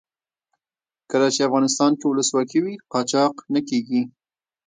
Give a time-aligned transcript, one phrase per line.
[1.11, 4.01] کله چې افغانستان کې ولسواکي وي قاچاق نه کیږي.